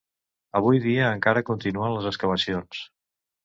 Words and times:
Avui 0.59 0.79
dia 0.85 1.11
encara 1.19 1.45
continuen 1.51 1.95
les 1.99 2.11
excavacions. 2.15 2.85